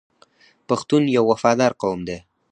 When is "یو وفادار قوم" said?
1.15-1.99